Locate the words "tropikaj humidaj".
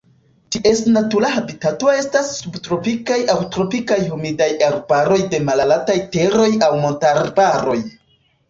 3.57-4.49